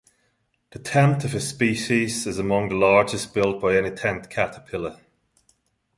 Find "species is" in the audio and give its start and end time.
1.49-2.39